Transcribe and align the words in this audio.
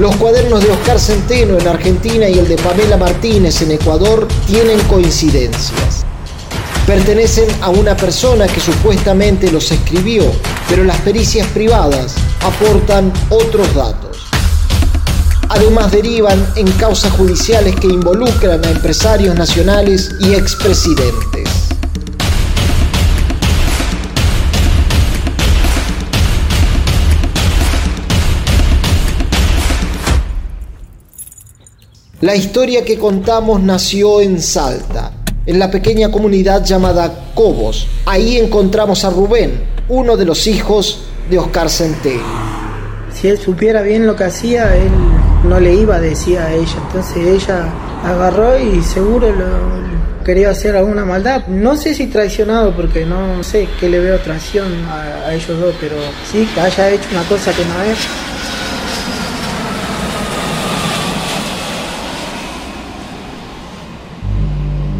Los 0.00 0.16
cuadernos 0.16 0.64
de 0.64 0.70
Oscar 0.70 0.98
Centeno 0.98 1.58
en 1.58 1.68
Argentina 1.68 2.26
y 2.26 2.38
el 2.38 2.48
de 2.48 2.56
Pamela 2.56 2.96
Martínez 2.96 3.60
en 3.60 3.72
Ecuador 3.72 4.26
tienen 4.46 4.80
coincidencias. 4.84 6.06
Pertenecen 6.86 7.46
a 7.60 7.68
una 7.68 7.94
persona 7.94 8.46
que 8.46 8.60
supuestamente 8.60 9.52
los 9.52 9.70
escribió, 9.70 10.24
pero 10.70 10.84
las 10.84 10.96
pericias 11.02 11.46
privadas 11.48 12.14
aportan 12.40 13.12
otros 13.28 13.74
datos. 13.74 14.26
Además 15.50 15.92
derivan 15.92 16.50
en 16.56 16.72
causas 16.72 17.12
judiciales 17.12 17.76
que 17.76 17.88
involucran 17.88 18.64
a 18.64 18.70
empresarios 18.70 19.34
nacionales 19.34 20.14
y 20.20 20.32
expresidentes. 20.32 21.59
La 32.20 32.36
historia 32.36 32.84
que 32.84 32.98
contamos 32.98 33.62
nació 33.62 34.20
en 34.20 34.42
Salta, 34.42 35.10
en 35.46 35.58
la 35.58 35.70
pequeña 35.70 36.10
comunidad 36.10 36.62
llamada 36.66 37.32
Cobos. 37.34 37.88
Ahí 38.04 38.36
encontramos 38.36 39.06
a 39.06 39.10
Rubén, 39.10 39.62
uno 39.88 40.18
de 40.18 40.26
los 40.26 40.46
hijos 40.46 41.00
de 41.30 41.38
Oscar 41.38 41.70
Centeno. 41.70 42.22
Si 43.10 43.28
él 43.28 43.38
supiera 43.38 43.80
bien 43.80 44.06
lo 44.06 44.16
que 44.16 44.24
hacía, 44.24 44.76
él 44.76 44.90
no 45.48 45.58
le 45.60 45.72
iba 45.72 45.96
a 45.96 46.00
decir 46.00 46.38
a 46.38 46.52
ella. 46.52 46.76
Entonces 46.88 47.26
ella 47.26 47.72
agarró 48.04 48.58
y 48.58 48.82
seguro 48.82 49.32
lo, 49.32 50.22
quería 50.22 50.50
hacer 50.50 50.76
alguna 50.76 51.06
maldad. 51.06 51.46
No 51.46 51.74
sé 51.74 51.94
si 51.94 52.08
traicionado, 52.08 52.76
porque 52.76 53.06
no 53.06 53.42
sé 53.42 53.66
qué 53.80 53.88
le 53.88 53.98
veo 53.98 54.18
traición 54.18 54.66
a, 54.90 55.28
a 55.28 55.34
ellos 55.34 55.58
dos, 55.58 55.74
pero 55.80 55.96
sí 56.30 56.46
que 56.54 56.60
haya 56.60 56.90
hecho 56.90 57.08
una 57.12 57.22
cosa 57.22 57.50
que 57.52 57.64
no 57.64 57.82
es. 57.90 58.29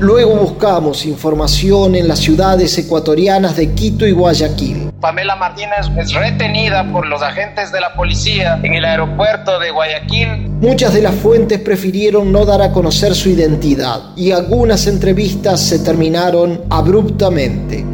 Luego 0.01 0.35
buscamos 0.35 1.05
información 1.05 1.95
en 1.95 2.09
las 2.09 2.21
ciudades 2.21 2.79
ecuatorianas 2.79 3.55
de 3.59 3.75
Quito 3.75 4.07
y 4.07 4.13
Guayaquil. 4.13 4.91
Pamela 4.99 5.37
Martínez 5.37 5.91
es 5.99 6.15
retenida 6.15 6.91
por 6.91 7.07
los 7.07 7.21
agentes 7.21 7.71
de 7.71 7.83
la 7.83 7.93
policía 7.93 8.59
en 8.63 8.73
el 8.73 8.87
aeropuerto 8.87 9.59
de 9.59 9.71
Guayaquil. 9.71 10.49
Muchas 10.59 10.95
de 10.95 11.03
las 11.03 11.15
fuentes 11.17 11.61
prefirieron 11.61 12.33
no 12.33 12.47
dar 12.47 12.63
a 12.63 12.73
conocer 12.73 13.15
su 13.15 13.29
identidad 13.29 14.17
y 14.17 14.31
algunas 14.33 14.87
entrevistas 14.87 15.61
se 15.61 15.81
terminaron 15.81 16.63
abruptamente. 16.71 17.85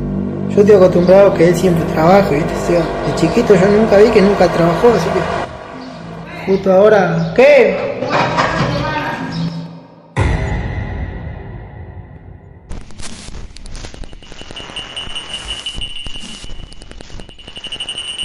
Yo 0.51 0.61
estoy 0.61 0.77
acostumbrado 0.77 1.33
a 1.33 1.35
que 1.35 1.49
él 1.49 1.57
siempre 1.57 1.83
trabaja, 1.93 2.31
¿viste? 2.31 2.55
O 2.55 2.67
sea, 2.69 2.79
de 2.79 3.15
chiquito 3.17 3.57
yo 3.57 3.67
nunca 3.67 3.97
vi 3.97 4.11
que 4.11 4.23
nunca 4.23 4.47
trabajó, 4.47 4.91
así 4.95 5.09
que 5.09 6.53
justo 6.53 6.73
ahora, 6.73 7.33
¿qué? 7.35 7.97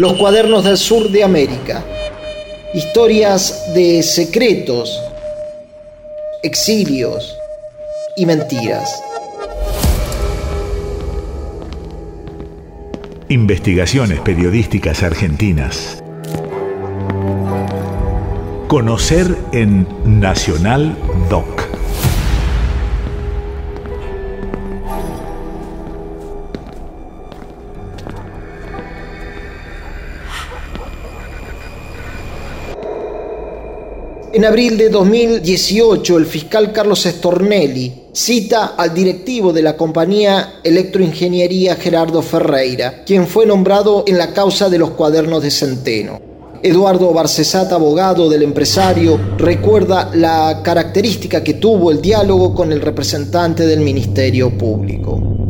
Los 0.02 0.14
cuadernos 0.14 0.64
del 0.64 0.78
sur 0.78 1.12
de 1.12 1.24
América. 1.24 1.86
Historias 2.74 3.72
de 3.76 4.02
secretos, 4.02 5.00
exilios 6.42 7.38
y 8.18 8.26
mentiras. 8.26 9.00
Investigaciones 13.30 14.20
periodísticas 14.22 15.04
argentinas. 15.04 16.02
Conocer 18.68 19.38
en 19.54 19.88
Nacional 20.04 20.98
Doc. 21.30 21.61
En 34.34 34.46
abril 34.46 34.78
de 34.78 34.88
2018, 34.88 36.18
el 36.18 36.26
fiscal 36.26 36.72
Carlos 36.72 37.06
Estornelli 37.06 38.04
cita 38.14 38.76
al 38.78 38.94
directivo 38.94 39.52
de 39.52 39.62
la 39.62 39.76
compañía 39.76 40.62
Electroingeniería 40.64 41.76
Gerardo 41.76 42.22
Ferreira, 42.22 43.04
quien 43.06 43.28
fue 43.28 43.46
nombrado 43.46 44.06
en 44.08 44.18
la 44.18 44.32
causa 44.32 44.70
de 44.70 44.78
los 44.78 44.92
cuadernos 44.92 45.44
de 45.44 45.52
Centeno. 45.52 46.22
Eduardo 46.64 47.12
Barcesat, 47.12 47.74
abogado 47.74 48.30
del 48.30 48.44
empresario, 48.44 49.20
recuerda 49.38 50.10
la 50.14 50.62
característica 50.64 51.44
que 51.44 51.56
tuvo 51.56 51.92
el 51.92 52.02
diálogo 52.02 52.56
con 52.56 52.72
el 52.72 52.80
representante 52.80 53.66
del 53.66 53.82
Ministerio 53.82 54.58
Público. 54.58 55.41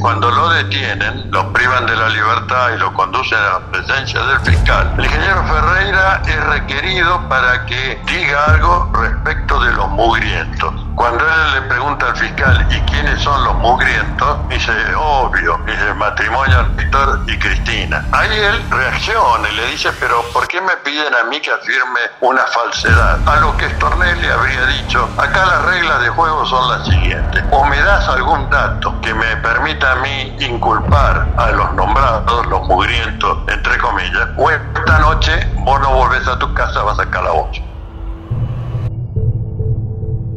Cuando 0.00 0.30
lo 0.30 0.48
detienen, 0.50 1.28
lo 1.32 1.52
privan 1.52 1.84
de 1.86 1.96
la 1.96 2.08
libertad 2.08 2.70
y 2.74 2.78
lo 2.78 2.92
conducen 2.94 3.36
a 3.38 3.58
la 3.58 3.60
presencia 3.72 4.20
del 4.22 4.40
fiscal. 4.40 4.94
El 4.96 5.04
ingeniero 5.04 5.44
Ferreira 5.44 6.22
es 6.24 6.44
requerido 6.44 7.28
para 7.28 7.66
que 7.66 8.00
diga 8.06 8.44
algo 8.44 8.92
respecto 8.94 9.60
de 9.60 9.72
los 9.72 9.88
mugrientos. 9.88 10.72
Cuando 10.94 11.24
él 11.24 11.54
le 11.54 11.62
pregunta 11.62 12.06
al 12.06 12.16
fiscal, 12.16 12.66
¿y 12.70 12.80
quiénes 12.90 13.20
son 13.22 13.44
los 13.44 13.54
mugrientos? 13.56 14.48
Dice, 14.48 14.72
obvio, 14.96 15.60
el 15.66 15.94
matrimonio 15.94 16.64
Víctor 16.76 17.20
y 17.28 17.38
Cristina. 17.38 18.04
Ahí 18.12 18.36
él 18.36 18.64
reacciona 18.70 19.48
y 19.48 19.56
le 19.56 19.66
dice, 19.66 19.90
pero 20.00 20.22
¿por 20.32 20.48
qué 20.48 20.60
me 20.60 20.76
piden 20.78 21.14
a 21.14 21.24
mí 21.28 21.40
que 21.40 21.52
afirme 21.52 22.00
una 22.20 22.42
falsedad? 22.46 23.20
A 23.28 23.36
lo 23.36 23.56
que 23.56 23.68
Stornelli 23.70 24.26
habría 24.26 24.66
dicho, 24.66 25.08
acá 25.16 25.46
las 25.46 25.64
reglas 25.66 26.00
de 26.02 26.08
juego 26.08 26.44
son 26.46 26.68
las 26.68 26.88
siguientes. 26.88 27.44
O 27.52 27.64
me 27.64 27.80
das 27.80 28.08
algún 28.08 28.50
dato 28.50 29.00
que 29.00 29.14
me 29.14 29.36
permita 29.36 29.87
a 29.88 29.96
mí 29.96 30.44
inculpar 30.44 31.32
a 31.36 31.50
los 31.52 31.74
nombrados, 31.74 32.46
los 32.48 32.68
mugrientos, 32.68 33.38
entre 33.48 33.78
comillas, 33.78 34.28
o 34.36 34.50
esta 34.50 34.98
noche 34.98 35.32
vos 35.64 35.80
no 35.80 35.94
volvés 35.94 36.28
a 36.28 36.38
tu 36.38 36.52
casa, 36.52 36.82
vas 36.82 36.98
a 36.98 37.08
calabozo. 37.10 37.62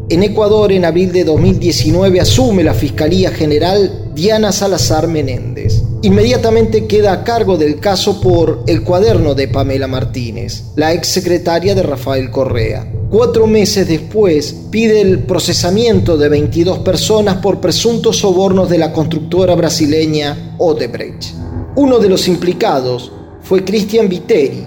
En 0.10 0.24
Ecuador, 0.24 0.72
en 0.72 0.86
abril 0.86 1.12
de 1.12 1.24
2019, 1.24 2.20
asume 2.20 2.64
la 2.64 2.74
Fiscalía 2.74 3.32
General 3.32 4.12
Diana 4.14 4.52
Salazar 4.52 5.08
Menéndez. 5.08 5.84
Inmediatamente 6.02 6.88
queda 6.88 7.14
a 7.14 7.24
cargo 7.24 7.58
del 7.58 7.80
caso 7.80 8.20
por 8.20 8.64
el 8.68 8.84
cuaderno 8.84 9.36
de 9.36 9.48
Pamela 9.48 9.88
Martínez, 9.88 10.64
la 10.76 10.94
exsecretaria 10.94 11.76
de 11.76 11.84
Rafael 11.84 12.30
Correa. 12.30 13.01
Cuatro 13.12 13.46
meses 13.46 13.90
después, 13.90 14.56
pide 14.72 15.02
el 15.02 15.20
procesamiento 15.20 16.16
de 16.16 16.30
22 16.30 16.80
personas 16.80 17.36
por 17.40 17.60
presuntos 17.60 18.20
sobornos 18.20 18.70
de 18.70 18.78
la 18.78 18.94
constructora 18.94 19.54
brasileña 19.54 20.56
Odebrecht. 20.58 21.34
Uno 21.76 22.00
de 22.00 22.08
los 22.08 22.30
implicados 22.30 23.12
fue 23.42 23.66
Cristian 23.66 24.08
Viteri, 24.08 24.66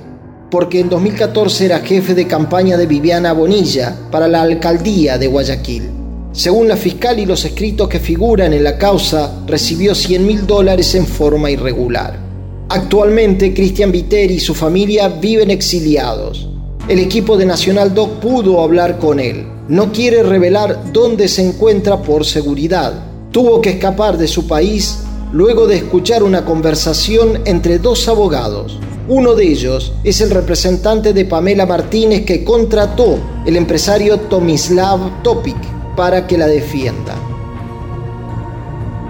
porque 0.50 0.81
en 0.81 0.91
2014 0.91 1.65
era 1.65 1.78
jefe 1.78 2.15
de 2.15 2.27
campaña 2.27 2.77
de 2.77 2.84
Viviana 2.84 3.33
Bonilla 3.33 3.97
para 4.10 4.28
la 4.28 4.43
alcaldía 4.43 5.16
de 5.16 5.27
Guayaquil. 5.27 5.84
Según 6.33 6.69
la 6.69 6.77
fiscal 6.77 7.19
y 7.19 7.25
los 7.25 7.47
escritos 7.47 7.88
que 7.88 7.99
figuran 7.99 8.53
en 8.53 8.62
la 8.62 8.77
causa, 8.77 9.43
recibió 9.47 9.94
100 9.94 10.27
mil 10.27 10.47
dólares 10.47 10.94
en 10.94 11.06
forma 11.06 11.50
irregular. 11.50 12.19
Actualmente, 12.69 13.54
Cristian 13.54 13.91
Viteri 13.91 14.34
y 14.34 14.41
su 14.41 14.54
familia 14.54 15.09
viven 15.09 15.50
exiliados. 15.50 16.50
El 16.87 16.99
equipo 16.99 17.39
de 17.39 17.47
Nacional 17.47 17.95
Doc 17.95 18.21
pudo 18.21 18.61
hablar 18.61 18.99
con 18.99 19.19
él. 19.19 19.47
No 19.69 19.91
quiere 19.91 20.22
revelar 20.22 20.93
dónde 20.93 21.28
se 21.28 21.41
encuentra 21.41 22.03
por 22.03 22.27
seguridad. 22.27 22.93
Tuvo 23.33 23.62
que 23.62 23.71
escapar 23.71 24.19
de 24.19 24.28
su 24.28 24.47
país 24.47 25.03
luego 25.33 25.67
de 25.67 25.77
escuchar 25.77 26.22
una 26.22 26.45
conversación 26.45 27.41
entre 27.47 27.78
dos 27.78 28.07
abogados. 28.07 28.78
Uno 29.09 29.34
de 29.34 29.48
ellos 29.48 29.95
es 30.04 30.21
el 30.21 30.28
representante 30.28 31.15
de 31.15 31.25
Pamela 31.25 31.65
Martínez 31.65 32.27
que 32.27 32.45
contrató 32.45 33.19
el 33.47 33.57
empresario 33.57 34.21
Tomislav 34.21 35.22
Topic 35.22 35.57
para 35.97 36.27
que 36.27 36.36
la 36.36 36.48
defienda. 36.48 37.15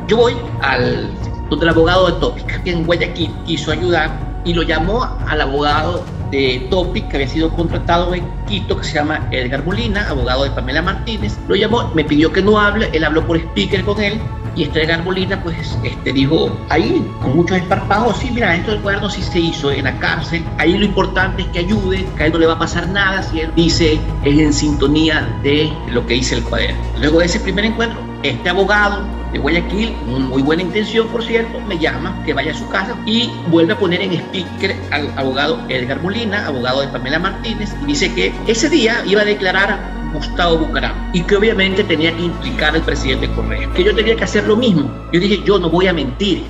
Yo 0.07 0.19
voy 0.19 0.35
al 0.61 1.11
donde 1.51 1.67
el 1.67 1.71
abogado 1.71 2.07
de 2.07 2.13
Topic, 2.21 2.63
que 2.63 2.71
en 2.71 2.87
Guayaquil 2.87 3.33
quiso 3.45 3.73
ayudar 3.73 4.43
y 4.45 4.55
lo 4.55 4.63
llamó 4.63 5.03
al 5.27 5.41
abogado 5.41 6.14
de 6.35 6.67
Topic 6.69 7.09
que 7.09 7.17
había 7.17 7.29
sido 7.29 7.51
contratado 7.51 8.13
en 8.15 8.25
Quito, 8.47 8.77
que 8.77 8.85
se 8.85 8.95
llama 8.95 9.29
Edgar 9.31 9.65
Molina, 9.65 10.09
abogado 10.09 10.43
de 10.43 10.51
Pamela 10.51 10.83
Martínez. 10.83 11.39
Lo 11.47 11.55
llamó, 11.55 11.91
me 11.95 12.05
pidió 12.05 12.33
que 12.33 12.43
no 12.43 12.59
hable, 12.59 12.91
él 12.93 13.05
habló 13.05 13.25
por 13.25 13.37
speaker 13.37 13.85
con 13.85 14.01
él 14.03 14.21
y 14.57 14.65
este 14.65 14.83
Edgar 14.83 15.05
Molina 15.05 15.41
pues 15.43 15.77
este, 15.83 16.13
dijo 16.13 16.57
ahí 16.69 17.05
con 17.23 17.37
muchos 17.37 17.57
esparpados, 17.57 18.19
sí, 18.19 18.31
mira, 18.33 18.55
esto 18.55 18.73
del 18.73 18.81
cuaderno 18.81 19.09
sí 19.11 19.23
se 19.23 19.39
hizo 19.39 19.71
en 19.71 19.85
la 19.85 19.99
cárcel, 19.99 20.45
ahí 20.59 20.77
lo 20.77 20.85
importante 20.85 21.43
es 21.43 21.49
que 21.49 21.61
ayude, 21.61 22.05
que 22.17 22.23
a 22.25 22.27
él 22.27 22.33
no 22.33 22.39
le 22.39 22.47
va 22.47 22.55
a 22.55 22.59
pasar 22.59 22.89
nada 22.89 23.23
si 23.23 23.41
él 23.41 23.51
dice 23.55 24.01
es 24.25 24.39
en 24.39 24.53
sintonía 24.53 25.29
de 25.43 25.73
lo 25.91 26.05
que 26.07 26.15
dice 26.15 26.37
el 26.37 26.43
cuaderno. 26.43 26.81
Luego 26.99 27.21
de 27.21 27.27
ese 27.27 27.41
primer 27.41 27.65
encuentro, 27.65 28.14
este 28.25 28.49
abogado 28.49 29.05
de 29.33 29.39
Guayaquil, 29.39 29.95
con 30.11 30.29
muy 30.31 30.43
buena 30.43 30.63
intención, 30.63 31.07
por 31.09 31.23
cierto, 31.23 31.61
me 31.61 31.79
llama 31.79 32.23
que 32.25 32.33
vaya 32.33 32.53
a 32.53 32.55
su 32.55 32.67
casa 32.69 32.97
y 33.05 33.31
vuelve 33.49 33.75
a 33.75 33.79
poner 33.79 34.01
en 34.01 34.15
speaker 34.15 34.75
al 34.91 35.13
abogado 35.17 35.61
Edgar 35.69 36.01
Molina, 36.03 36.47
abogado 36.47 36.81
de 36.81 36.89
Pamela 36.89 37.19
Martínez, 37.19 37.75
y 37.83 37.87
dice 37.87 38.15
que 38.15 38.33
ese 38.47 38.71
día 38.71 39.03
iba 39.07 39.21
a 39.21 39.25
declarar 39.27 39.79
Gustavo 40.15 40.57
Bucaram 40.57 41.11
y 41.13 41.23
que 41.23 41.37
obviamente 41.37 41.85
tenía 41.85 42.17
que 42.17 42.23
implicar 42.23 42.75
al 42.75 42.83
presidente 42.83 43.29
Correa, 43.35 43.71
que 43.75 43.85
yo 43.85 43.95
tenía 43.95 44.17
que 44.17 44.25
hacer 44.25 44.45
lo 44.45 44.57
mismo. 44.57 44.91
Yo 45.13 45.21
dije, 45.21 45.43
yo 45.45 45.59
no 45.59 45.69
voy 45.69 45.89
a 45.89 45.93
mentir, 45.93 46.45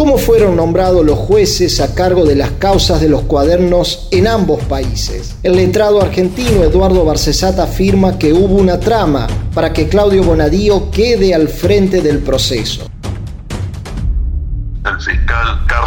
cómo 0.00 0.16
fueron 0.16 0.56
nombrados 0.56 1.04
los 1.04 1.18
jueces 1.18 1.78
a 1.78 1.94
cargo 1.94 2.24
de 2.24 2.34
las 2.34 2.52
causas 2.52 3.02
de 3.02 3.08
los 3.10 3.20
cuadernos 3.24 4.08
en 4.10 4.28
ambos 4.28 4.64
países. 4.64 5.36
El 5.42 5.56
letrado 5.56 6.00
argentino 6.00 6.64
Eduardo 6.64 7.04
Barcesat 7.04 7.58
afirma 7.58 8.16
que 8.16 8.32
hubo 8.32 8.54
una 8.54 8.80
trama 8.80 9.26
para 9.52 9.74
que 9.74 9.90
Claudio 9.90 10.24
Bonadío 10.24 10.90
quede 10.90 11.34
al 11.34 11.48
frente 11.48 12.00
del 12.00 12.20
proceso 12.20 12.90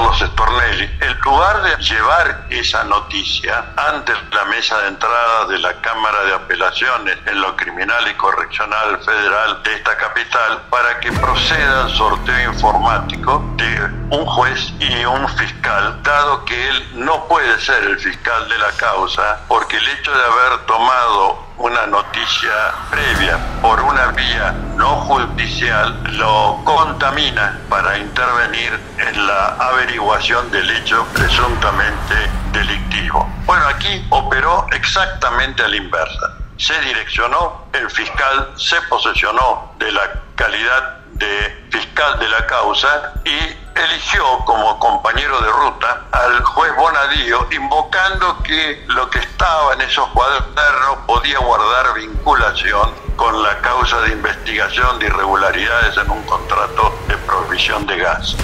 Carlos 0.04 0.20
Stornelli, 0.20 0.84
en 1.00 1.20
lugar 1.22 1.62
de 1.62 1.82
llevar 1.82 2.46
esa 2.50 2.84
noticia 2.84 3.64
ante 3.78 4.12
la 4.34 4.44
mesa 4.46 4.78
de 4.82 4.90
entrada 4.90 5.46
de 5.46 5.58
la 5.60 5.80
Cámara 5.80 6.26
de 6.26 6.34
Apelaciones 6.34 7.18
en 7.26 7.40
lo 7.40 7.56
criminal 7.56 8.06
y 8.10 8.14
correccional 8.16 9.00
federal 9.02 9.64
de 9.64 9.76
esta 9.76 9.96
capital, 9.96 10.62
para 10.70 11.00
que 11.00 11.10
proceda 11.14 11.88
el 11.88 11.94
sorteo 11.96 12.52
informático 12.52 13.50
de 13.56 13.80
un 14.10 14.26
juez 14.26 14.74
y 14.80 15.06
un 15.06 15.26
fiscal, 15.38 16.04
dado 16.04 16.44
que 16.44 16.68
él 16.68 16.90
no 16.96 17.26
puede 17.30 17.58
ser 17.62 17.82
el 17.84 17.98
fiscal 17.98 18.50
de 18.50 18.58
la 18.58 18.72
causa, 18.74 19.40
porque 19.48 19.78
el 19.78 19.88
hecho 19.88 20.12
de 20.12 20.26
haber 20.26 20.66
tomado 20.66 21.53
una 21.58 21.86
noticia 21.88 22.52
previa 22.90 23.38
por 23.62 23.80
una 23.82 24.08
vía 24.08 24.52
no 24.76 25.02
judicial 25.02 26.18
lo 26.18 26.62
contamina 26.64 27.60
para 27.70 27.98
intervenir 27.98 28.80
en 28.98 29.28
la 29.28 29.48
averiguación 29.60 30.50
del 30.52 30.70
hecho 30.70 31.06
presuntamente 31.14 32.16
delictivo. 32.52 33.30
Bueno, 33.46 33.68
aquí 33.68 34.06
operó 34.10 34.68
exactamente 34.72 35.64
a 35.64 35.68
la 35.68 35.76
inversa. 35.76 36.38
Se 36.58 36.80
direccionó, 36.82 37.66
el 37.74 37.90
fiscal 37.90 38.52
se 38.56 38.82
posesionó 38.84 39.74
de 39.80 39.92
la 39.92 40.12
calidad 40.36 40.98
de 41.14 41.68
fiscal 41.72 42.20
de 42.20 42.28
la 42.30 42.46
causa 42.48 43.14
y 43.26 43.63
eligió 43.76 44.24
como 44.46 44.78
compañero 44.80 45.42
de 45.42 45.50
ruta 45.50 46.06
al 46.12 46.44
juez 46.44 46.72
Bonadío, 46.78 47.48
invocando 47.52 48.42
que 48.44 48.84
lo 48.88 49.10
que 49.10 49.20
estaba 49.20 49.74
en 49.74 49.82
esos 49.82 50.08
cuadernos 50.10 51.00
podía 51.08 51.40
guardar 51.40 51.96
vinculación 51.96 52.90
con 53.16 53.42
la 53.42 53.60
causa 53.62 54.02
de 54.02 54.14
investigación 54.14 55.00
de 55.00 55.08
irregularidades 55.08 55.98
en 55.98 56.12
un 56.12 56.24
contrato 56.24 56.94
de 57.08 57.18
provisión 57.18 57.86
de 57.88 57.98
gas. 57.98 58.36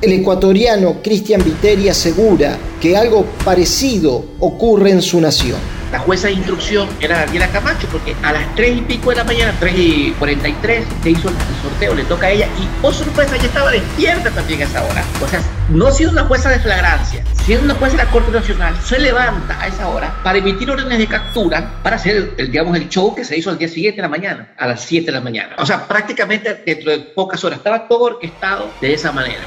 El 0.00 0.12
ecuatoriano 0.12 0.96
Cristian 1.02 1.42
Viteri 1.42 1.88
asegura 1.88 2.58
que 2.80 2.96
algo 2.96 3.24
parecido 3.44 4.24
ocurre 4.40 4.90
en 4.90 5.02
su 5.02 5.20
nación 5.20 5.58
la 5.94 6.00
jueza 6.00 6.26
de 6.26 6.32
instrucción 6.32 6.88
era 6.98 7.18
Daniela 7.18 7.46
Camacho, 7.50 7.86
porque 7.86 8.16
a 8.24 8.32
las 8.32 8.52
3 8.56 8.78
y 8.78 8.80
pico 8.80 9.10
de 9.10 9.16
la 9.16 9.22
mañana, 9.22 9.54
3 9.60 9.74
y 9.76 10.10
43, 10.18 10.84
se 11.04 11.10
hizo 11.10 11.28
el 11.28 11.34
sorteo, 11.62 11.94
le 11.94 12.02
toca 12.02 12.26
a 12.26 12.30
ella, 12.30 12.48
y 12.60 12.82
por 12.82 12.92
sorpresa 12.92 13.36
ya 13.36 13.44
estaba 13.44 13.70
despierta 13.70 14.28
también 14.32 14.62
a 14.62 14.64
esa 14.64 14.82
hora. 14.82 15.04
O 15.22 15.28
sea, 15.28 15.40
no 15.68 15.92
siendo 15.92 16.14
una 16.14 16.24
jueza 16.24 16.50
de 16.50 16.58
flagrancia, 16.58 17.22
siendo 17.44 17.66
una 17.66 17.74
jueza 17.76 17.96
de 17.96 18.02
la 18.02 18.10
Corte 18.10 18.32
Nacional, 18.32 18.74
se 18.82 18.98
levanta 18.98 19.56
a 19.60 19.68
esa 19.68 19.86
hora 19.86 20.12
para 20.24 20.38
emitir 20.38 20.68
órdenes 20.68 20.98
de 20.98 21.06
captura 21.06 21.80
para 21.84 21.94
hacer, 21.94 22.34
el, 22.38 22.50
digamos, 22.50 22.76
el 22.76 22.88
show 22.88 23.14
que 23.14 23.24
se 23.24 23.38
hizo 23.38 23.50
al 23.50 23.58
día 23.58 23.68
siguiente 23.68 23.98
de 23.98 24.02
la 24.02 24.08
mañana, 24.08 24.48
a 24.58 24.66
las 24.66 24.80
7 24.80 25.06
de 25.06 25.12
la 25.12 25.20
mañana. 25.20 25.54
O 25.58 25.64
sea, 25.64 25.86
prácticamente 25.86 26.60
dentro 26.66 26.90
de 26.90 26.98
pocas 26.98 27.44
horas 27.44 27.58
estaba 27.58 27.86
todo 27.86 28.02
orquestado 28.02 28.68
de 28.80 28.94
esa 28.94 29.12
manera. 29.12 29.42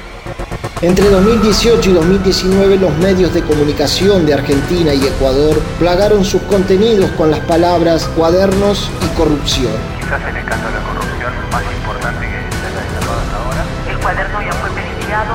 Entre 0.80 1.10
2018 1.10 1.90
y 1.90 1.92
2019 1.92 2.76
los 2.76 2.96
medios 2.98 3.34
de 3.34 3.42
comunicación 3.42 4.24
de 4.24 4.34
Argentina 4.34 4.94
y 4.94 5.04
Ecuador 5.04 5.58
plagaron 5.76 6.24
sus 6.24 6.40
contenidos 6.42 7.10
con 7.12 7.32
las 7.32 7.40
palabras 7.40 8.08
cuadernos 8.16 8.88
y 9.04 9.16
corrupción. 9.16 9.72
Quizás 9.98 10.22
en 10.28 10.36
el 10.36 10.44
caso 10.44 10.62
de 10.68 10.74
la 10.74 10.82
corrupción 10.86 11.32
más 11.50 11.64
importante 11.64 12.26
que 12.26 12.30
se 12.30 12.66
haya 12.68 12.80
destapado 12.80 13.18
hasta 13.18 13.36
ahora. 13.42 13.64
El 13.90 13.98
cuaderno 13.98 14.40
ya 14.40 14.52
fue 14.52 14.70
verificado 14.70 15.34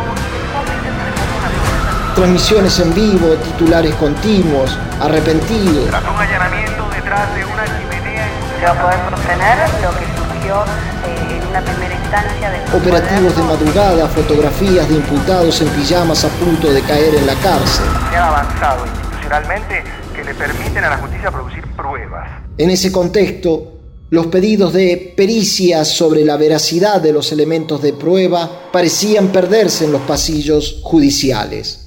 Transmisiones 2.16 2.80
en 2.80 2.94
vivo, 2.94 3.36
titulares 3.36 3.95
continuos, 3.95 4.78
arrepentidos. 5.01 5.90
Tras 5.90 6.04
un 6.04 6.22
allanamiento 6.22 6.88
detrás 6.90 7.36
de 7.36 7.44
una 7.44 7.66
chimenea... 7.66 8.30
Se 8.60 8.66
va 8.66 8.72
a 8.72 8.81
poder 8.81 9.00
sostener 9.10 9.57
lo 9.81 9.90
que 10.00 10.06
surgió 10.16 10.63
eh, 11.04 11.43
en 11.54 11.64
una 11.64 11.72
primera 11.72 11.96
instancia 11.96 12.50
de... 12.50 12.78
Operativos 12.78 13.36
de 13.36 13.44
madrugada, 13.44 14.08
fotografías 14.10 14.90
de 14.90 14.96
imputados 14.96 15.62
en 15.62 15.70
pijamas 15.70 16.26
a 16.26 16.30
punto 16.30 16.72
de 16.72 16.82
caer 16.82 17.16
en 17.16 17.28
la 17.28 17.36
cárcel. 17.36 17.86
Se 18.10 18.18
ha 18.18 18.28
avanzado 18.28 18.86
institucionalmente 18.86 19.84
que 20.16 20.24
le 20.24 20.34
permiten 20.34 20.84
a 20.84 20.90
la 20.90 20.98
justicia 20.98 21.32
producir 21.32 21.64
pruebas. 21.76 22.30
En 22.58 22.70
ese 22.70 22.92
contexto, 22.92 23.74
los 24.10 24.28
pedidos 24.28 24.74
de 24.74 25.14
pericias 25.16 25.88
sobre 25.88 26.26
la 26.26 26.38
veracidad 26.38 27.02
de 27.02 27.14
los 27.14 27.32
elementos 27.32 27.82
de 27.82 27.94
prueba 27.94 28.70
parecían 28.72 29.28
perderse 29.28 29.86
en 29.86 29.92
los 29.92 30.02
pasillos 30.02 30.82
judiciales 30.84 31.82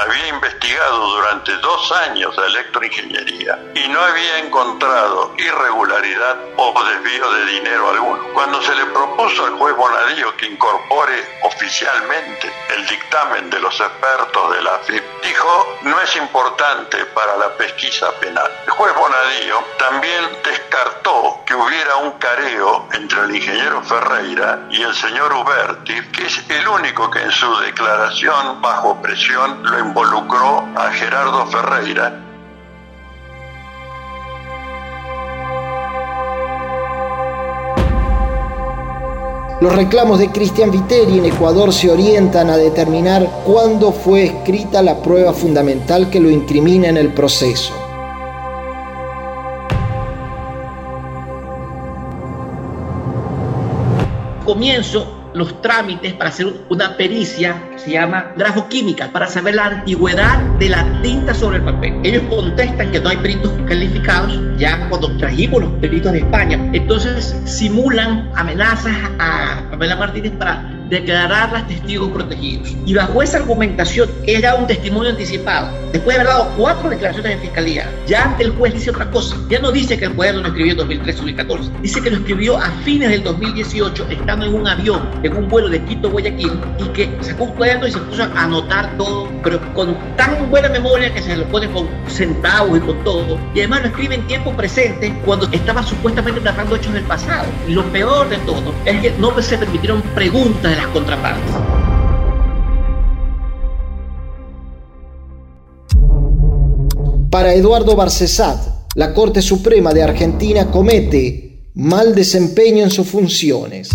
había 0.00 0.28
investigado 0.28 1.10
durante 1.10 1.52
dos 1.58 1.92
años 1.92 2.34
la 2.36 2.46
electroingeniería 2.46 3.58
y 3.74 3.88
no 3.88 4.00
había 4.00 4.38
encontrado 4.38 5.34
irregularidad 5.36 6.36
o 6.56 6.84
desvío 6.84 7.30
de 7.32 7.44
dinero 7.46 7.90
alguno. 7.90 8.24
Cuando 8.32 8.62
se 8.62 8.74
le 8.74 8.86
propuso 8.86 9.44
al 9.44 9.58
juez 9.58 9.76
Bonadío 9.76 10.34
que 10.36 10.46
incorpore 10.46 11.40
oficialmente 11.42 12.50
el 12.70 12.86
dictamen 12.86 13.50
de 13.50 13.60
los 13.60 13.78
expertos 13.78 14.54
de 14.54 14.62
la 14.62 14.78
FIP, 14.78 15.04
dijo 15.22 15.78
no 15.82 16.00
es 16.00 16.16
importante 16.16 17.04
para 17.06 17.36
la 17.36 17.56
pesquisa 17.56 18.10
penal. 18.20 18.50
El 18.66 18.72
juez 18.72 18.94
Bonadío 18.94 19.62
también 19.78 20.38
descartó 20.42 21.42
que 21.44 21.54
hubiera 21.54 21.96
un 21.96 22.12
careo 22.12 22.88
entre 22.92 23.20
el 23.22 23.36
ingeniero 23.36 23.82
Ferreira 23.82 24.66
y 24.70 24.82
el 24.82 24.94
señor 24.94 25.32
Uberti, 25.32 26.00
que 26.12 26.26
es 26.26 26.42
el 26.48 26.66
único 26.68 27.10
que 27.10 27.20
en 27.20 27.32
su 27.32 27.54
declaración 27.58 28.62
bajo 28.62 29.00
presión 29.02 29.62
lo 29.62 29.78
involucró 29.90 30.60
a 30.76 30.92
Gerardo 30.92 31.46
Ferreira. 31.46 32.26
Los 39.60 39.74
reclamos 39.74 40.20
de 40.20 40.30
Cristian 40.30 40.70
Viteri 40.70 41.18
en 41.18 41.26
Ecuador 41.26 41.72
se 41.72 41.90
orientan 41.90 42.50
a 42.50 42.56
determinar 42.56 43.28
cuándo 43.44 43.90
fue 43.92 44.24
escrita 44.24 44.80
la 44.80 45.02
prueba 45.02 45.32
fundamental 45.34 46.08
que 46.08 46.20
lo 46.20 46.30
incrimina 46.30 46.88
en 46.88 46.96
el 46.96 47.12
proceso. 47.12 47.74
Comienzo 54.46 55.19
los 55.34 55.60
trámites 55.62 56.14
para 56.14 56.30
hacer 56.30 56.52
una 56.68 56.96
pericia 56.96 57.70
que 57.72 57.78
se 57.78 57.90
llama 57.92 58.32
grafoquímica, 58.36 59.10
para 59.12 59.26
saber 59.26 59.54
la 59.54 59.66
antigüedad 59.66 60.38
de 60.58 60.68
la 60.68 60.84
tinta 61.02 61.34
sobre 61.34 61.58
el 61.58 61.64
papel. 61.64 61.94
Ellos 62.04 62.22
contestan 62.28 62.90
que 62.90 63.00
no 63.00 63.08
hay 63.08 63.16
peritos 63.18 63.52
calificados, 63.66 64.38
ya 64.58 64.88
cuando 64.88 65.16
trajimos 65.16 65.62
los 65.62 65.72
peritos 65.74 66.12
de 66.12 66.18
España. 66.18 66.58
Entonces 66.72 67.36
simulan 67.44 68.30
amenazas 68.34 68.96
a 69.18 69.62
Pamela 69.70 69.96
Martínez 69.96 70.32
para 70.38 70.79
declararlas 70.90 71.66
testigos 71.68 72.10
protegidos. 72.10 72.76
Y 72.84 72.94
bajo 72.94 73.22
esa 73.22 73.38
argumentación, 73.38 74.10
era 74.26 74.56
un 74.56 74.66
testimonio 74.66 75.10
anticipado. 75.10 75.70
Después 75.92 76.16
de 76.16 76.22
haber 76.22 76.32
dado 76.32 76.52
cuatro 76.56 76.90
declaraciones 76.90 77.36
de 77.36 77.46
fiscalía, 77.46 77.90
ya 78.06 78.24
ante 78.24 78.44
el 78.44 78.50
juez 78.52 78.74
dice 78.74 78.90
otra 78.90 79.10
cosa. 79.10 79.36
Ya 79.48 79.58
no 79.60 79.72
dice 79.72 79.96
que 79.96 80.04
el 80.04 80.14
cuaderno 80.14 80.42
lo 80.42 80.48
escribió 80.48 80.72
en 80.72 81.02
2013-2014. 81.04 81.80
Dice 81.80 82.02
que 82.02 82.10
lo 82.10 82.16
escribió 82.18 82.58
a 82.58 82.70
fines 82.84 83.10
del 83.10 83.22
2018, 83.22 84.06
estando 84.10 84.46
en 84.46 84.54
un 84.54 84.66
avión, 84.66 85.08
en 85.22 85.36
un 85.36 85.48
vuelo 85.48 85.68
de 85.68 85.82
Quito 85.84 86.10
Guayaquil, 86.10 86.52
y 86.78 86.84
que 86.88 87.10
sacó 87.20 87.44
un 87.44 87.52
cuaderno 87.52 87.86
y 87.86 87.92
se 87.92 87.98
puso 87.98 88.22
a 88.22 88.42
anotar 88.42 88.96
todo, 88.96 89.28
pero 89.42 89.60
con 89.74 89.96
tan 90.16 90.50
buena 90.50 90.68
memoria 90.68 91.12
que 91.12 91.22
se 91.22 91.36
lo 91.36 91.44
pone 91.46 91.70
con 91.70 91.88
centavos 92.08 92.78
y 92.78 92.80
con 92.80 93.02
todo. 93.04 93.38
Y 93.54 93.60
además 93.60 93.82
lo 93.82 93.88
escribe 93.88 94.16
en 94.16 94.26
tiempo 94.26 94.52
presente, 94.52 95.14
cuando 95.24 95.48
estaba 95.52 95.82
supuestamente 95.82 96.40
narrando 96.40 96.76
hechos 96.76 96.92
del 96.92 97.04
pasado. 97.04 97.46
Y 97.68 97.72
lo 97.72 97.84
peor 97.92 98.28
de 98.28 98.36
todo 98.38 98.74
es 98.84 99.00
que 99.00 99.12
no 99.18 99.40
se 99.40 99.56
permitieron 99.56 100.02
preguntas 100.14 100.76
de 100.76 100.79
contrapartes. 100.88 101.54
Para 107.30 107.54
Eduardo 107.54 107.94
Barcesat, 107.94 108.58
la 108.96 109.14
Corte 109.14 109.40
Suprema 109.40 109.94
de 109.94 110.02
Argentina 110.02 110.70
comete 110.70 111.70
mal 111.74 112.14
desempeño 112.14 112.82
en 112.82 112.90
sus 112.90 113.06
funciones. 113.06 113.90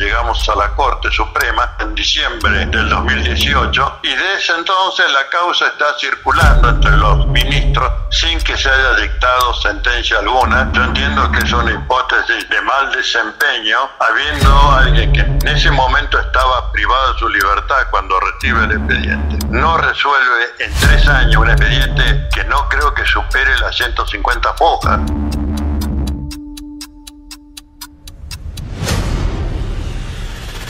Llegamos 0.00 0.48
a 0.48 0.56
la 0.56 0.74
Corte 0.74 1.10
Suprema 1.10 1.76
en 1.78 1.94
diciembre 1.94 2.64
del 2.66 2.88
2018 2.88 3.98
y 4.02 4.08
de 4.08 4.34
ese 4.38 4.54
entonces 4.54 5.04
la 5.12 5.28
causa 5.28 5.66
está 5.66 5.94
circulando 5.98 6.70
entre 6.70 6.96
los 6.96 7.26
ministros 7.26 7.92
sin 8.10 8.40
que 8.40 8.56
se 8.56 8.70
haya 8.70 8.94
dictado 8.94 9.52
sentencia 9.54 10.18
alguna. 10.20 10.70
Yo 10.72 10.84
entiendo 10.84 11.30
que 11.30 11.40
es 11.40 11.52
una 11.52 11.72
hipótesis 11.72 12.48
de 12.48 12.62
mal 12.62 12.90
desempeño, 12.92 13.76
habiendo 14.00 14.72
alguien 14.72 15.12
que 15.12 15.20
en 15.20 15.48
ese 15.48 15.70
momento 15.70 16.18
estaba 16.18 16.72
privado 16.72 17.12
de 17.12 17.18
su 17.18 17.28
libertad 17.28 17.76
cuando 17.90 18.18
recibe 18.20 18.64
el 18.64 18.72
expediente. 18.72 19.46
No 19.50 19.76
resuelve 19.76 20.46
en 20.60 20.74
tres 20.80 21.06
años 21.08 21.36
un 21.36 21.50
expediente 21.50 22.28
que 22.34 22.44
no 22.44 22.66
creo 22.70 22.94
que 22.94 23.04
supere 23.04 23.58
las 23.58 23.76
150 23.76 24.54
fojas. 24.54 25.00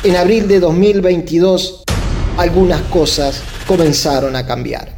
En 0.02 0.16
abril 0.16 0.48
de 0.48 0.60
2022, 0.60 1.84
algunas 2.38 2.80
cosas 2.84 3.42
comenzaron 3.66 4.34
a 4.34 4.46
cambiar. 4.46 4.96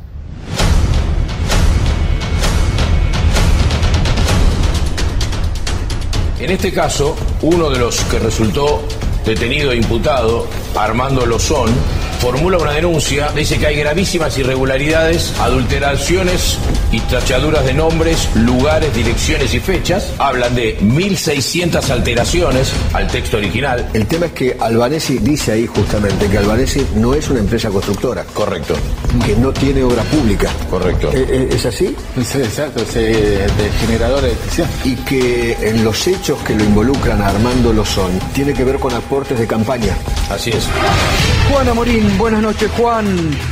En 6.38 6.50
este 6.50 6.72
caso, 6.72 7.16
uno 7.42 7.68
de 7.68 7.80
los 7.80 8.00
que 8.04 8.20
resultó 8.20 8.84
detenido 9.26 9.72
e 9.72 9.76
imputado, 9.76 10.46
Armando 10.76 11.26
Lozón, 11.26 11.70
formula 12.22 12.56
una 12.56 12.70
denuncia, 12.70 13.32
dice 13.34 13.58
que 13.58 13.66
hay 13.66 13.74
gravísimas 13.76 14.38
irregularidades, 14.38 15.34
adulteraciones 15.40 16.56
y 16.92 17.00
tachaduras 17.00 17.64
de 17.64 17.74
nombres, 17.74 18.28
lugares, 18.36 18.94
direcciones 18.94 19.52
y 19.54 19.58
fechas. 19.58 20.12
Hablan 20.18 20.54
de 20.54 20.78
1.600 20.78 21.90
alteraciones 21.90 22.72
al 22.92 23.08
texto 23.08 23.38
original. 23.38 23.88
El 23.92 24.06
tema 24.06 24.26
es 24.26 24.32
que 24.32 24.56
Albanesi 24.60 25.18
dice 25.18 25.50
ahí 25.50 25.66
justamente 25.66 26.28
que 26.28 26.38
Albanesi 26.38 26.86
no 26.94 27.12
es 27.12 27.28
una 27.28 27.40
empresa 27.40 27.70
constructora. 27.70 28.24
Correcto. 28.32 28.74
Que 29.26 29.34
no 29.34 29.52
tiene 29.52 29.82
obra 29.82 30.04
pública. 30.04 30.48
Correcto. 30.70 31.10
¿E- 31.12 31.48
e- 31.50 31.54
¿Es 31.56 31.66
así? 31.66 31.92
Sí, 32.24 32.38
exacto, 32.38 32.82
es 32.82 32.94
de 32.94 33.48
generador 33.80 34.20
de 34.20 34.28
electricidad. 34.28 34.68
Y 34.84 34.94
que 34.94 35.56
en 35.60 35.82
los 35.82 36.06
hechos 36.06 36.38
que 36.46 36.54
lo 36.54 36.62
involucran 36.62 37.20
a 37.20 37.30
Armando 37.30 37.72
Lozón 37.72 38.12
tiene 38.32 38.52
que 38.52 38.62
ver 38.62 38.76
con 38.78 38.94
aportes 38.94 39.40
de 39.40 39.46
campaña. 39.48 39.96
Así 40.30 40.50
es. 40.50 40.68
Juan 41.52 41.68
Amorín, 41.68 42.16
buenas 42.16 42.40
noches 42.40 42.70
Juan. 42.78 43.04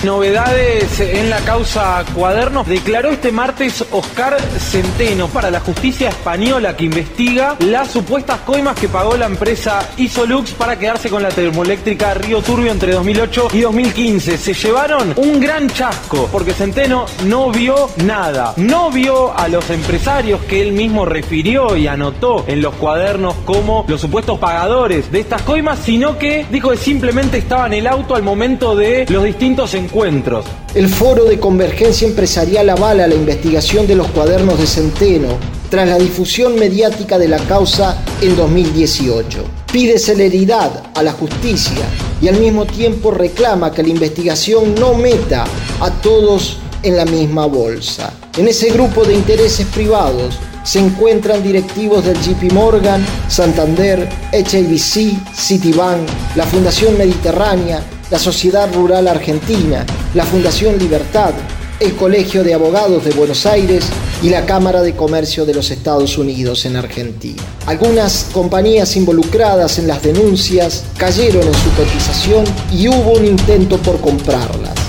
Novedades 0.05 1.01
en 1.01 1.29
la 1.29 1.39
causa 1.41 2.03
Cuadernos. 2.15 2.67
Declaró 2.67 3.11
este 3.11 3.31
martes 3.31 3.85
Oscar 3.91 4.41
Centeno 4.41 5.29
para 5.29 5.51
la 5.51 5.61
justicia 5.61 6.09
española 6.09 6.75
que 6.75 6.87
investiga 6.87 7.57
las 7.61 7.91
supuestas 7.91 8.41
coimas 8.41 8.79
que 8.79 8.89
pagó 8.89 9.19
la 9.19 9.27
empresa 9.27 9.87
Isolux 9.99 10.53
para 10.53 10.79
quedarse 10.79 11.11
con 11.11 11.23
la 11.23 11.29
termoeléctrica 11.29 12.15
Río 12.15 12.41
Turbio 12.41 12.73
entre 12.73 12.93
2008 12.93 13.49
y 13.53 13.61
2015. 13.61 14.39
Se 14.39 14.55
llevaron 14.55 15.13
un 15.17 15.39
gran 15.39 15.69
chasco 15.69 16.27
porque 16.33 16.55
Centeno 16.55 17.05
no 17.27 17.51
vio 17.51 17.91
nada. 18.05 18.55
No 18.57 18.91
vio 18.91 19.37
a 19.37 19.47
los 19.49 19.69
empresarios 19.69 20.41
que 20.45 20.63
él 20.63 20.73
mismo 20.73 21.05
refirió 21.05 21.77
y 21.77 21.87
anotó 21.87 22.47
en 22.49 22.63
los 22.63 22.75
cuadernos 22.77 23.35
como 23.45 23.85
los 23.89 24.01
supuestos 24.01 24.39
pagadores 24.39 25.13
de 25.13 25.21
estas 25.21 25.43
coimas, 25.43 25.79
sino 25.85 26.17
que 26.19 26.47
dijo 26.51 26.71
que 26.71 26.79
simplemente 26.79 27.37
estaba 27.37 27.67
en 27.67 27.75
el 27.75 27.90
auto 27.91 28.15
al 28.15 28.23
momento 28.23 28.77
de 28.77 29.05
los 29.09 29.25
distintos 29.25 29.75
encuentros. 29.75 30.47
El 30.75 30.89
Foro 30.89 31.25
de 31.25 31.41
Convergencia 31.41 32.07
Empresarial 32.07 32.71
avala 32.71 33.09
la 33.09 33.17
investigación 33.17 33.89
de 33.89 33.97
los 33.97 34.07
cuadernos 34.09 34.61
de 34.61 34.67
Centeno 34.67 35.37
tras 35.69 35.89
la 35.89 35.99
difusión 35.99 36.57
mediática 36.57 37.19
de 37.19 37.27
la 37.27 37.39
causa 37.39 38.01
en 38.21 38.37
2018. 38.37 39.45
Pide 39.73 39.99
celeridad 39.99 40.85
a 40.95 41.03
la 41.03 41.13
justicia 41.13 41.85
y 42.23 42.29
al 42.29 42.39
mismo 42.39 42.65
tiempo 42.65 43.11
reclama 43.11 43.73
que 43.73 43.83
la 43.83 43.89
investigación 43.89 44.77
no 44.77 44.95
meta 44.95 45.45
a 45.81 45.91
todos 46.01 46.59
en 46.85 46.97
la 46.97 47.05
misma 47.05 47.47
bolsa. 47.47 48.13
En 48.37 48.47
ese 48.47 48.71
grupo 48.71 49.05
de 49.05 49.15
intereses 49.15 49.67
privados 49.67 50.39
se 50.65 50.79
encuentran 50.79 51.43
directivos 51.43 52.05
del 52.05 52.17
JP 52.21 52.53
Morgan, 52.53 53.05
Santander, 53.29 54.09
HABC, 54.33 55.35
Citibank, 55.35 56.09
la 56.37 56.45
Fundación 56.45 56.97
Mediterránea, 56.99 57.83
la 58.11 58.19
Sociedad 58.19 58.73
Rural 58.75 59.09
Argentina, 59.09 59.85
la 60.15 60.25
Fundación 60.25 60.79
Libertad, 60.79 61.33
el 61.81 61.97
Colegio 61.97 62.45
de 62.45 62.53
Abogados 62.53 63.05
de 63.05 63.13
Buenos 63.13 63.47
Aires 63.47 63.87
y 64.23 64.29
la 64.29 64.45
Cámara 64.45 64.83
de 64.83 64.95
Comercio 64.95 65.47
de 65.47 65.55
los 65.55 65.71
Estados 65.71 66.19
Unidos 66.19 66.67
en 66.67 66.77
Argentina. 66.77 67.43
Algunas 67.67 68.27
compañías 68.33 68.97
involucradas 68.97 69.79
en 69.79 69.87
las 69.87 70.03
denuncias 70.03 70.85
cayeron 70.99 71.47
en 71.47 71.55
su 71.55 71.71
cotización 71.77 72.45
y 72.73 72.89
hubo 72.89 73.13
un 73.13 73.25
intento 73.25 73.79
por 73.79 73.99
comprarlas. 74.01 74.80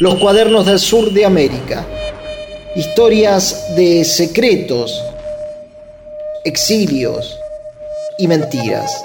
Los 0.00 0.16
cuadernos 0.16 0.66
del 0.66 0.80
sur 0.80 1.12
de 1.12 1.24
América. 1.24 1.86
Historias 2.74 3.76
de 3.76 4.04
secretos, 4.04 5.00
exilios 6.44 7.38
y 8.18 8.26
mentiras. 8.26 9.04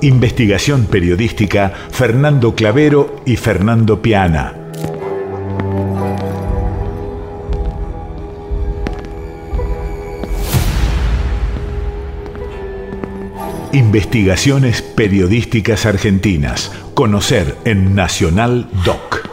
Investigación 0.00 0.86
periodística 0.86 1.72
Fernando 1.92 2.56
Clavero 2.56 3.22
y 3.24 3.36
Fernando 3.36 4.02
Piana. 4.02 4.56
Investigaciones 13.72 14.82
periodísticas 14.82 15.86
argentinas. 15.86 16.72
Conocer 16.94 17.56
en 17.64 17.94
Nacional 17.94 18.68
Doc. 18.84 19.31